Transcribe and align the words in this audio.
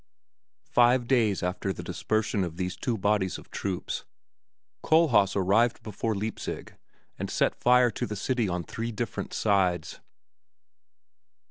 Five 0.65 1.05
days 1.05 1.43
after 1.43 1.71
the 1.71 1.83
dispersion 1.83 2.43
of 2.43 2.57
these 2.57 2.75
two 2.75 2.97
bodies 2.97 3.37
of 3.37 3.51
troops, 3.51 4.03
Kohlhaas 4.83 5.35
arrived 5.35 5.83
before 5.83 6.15
Leipzig 6.15 6.75
and 7.19 7.29
set 7.29 7.53
fire 7.53 7.91
to 7.91 8.07
the 8.07 8.15
city 8.15 8.49
on 8.49 8.63
three 8.63 8.91
different 8.91 9.31
sides. 9.31 9.99